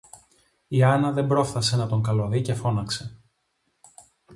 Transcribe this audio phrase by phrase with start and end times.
[0.67, 3.17] Η Άννα δεν πρόφθασε να τον καλοδεί και φώναξε: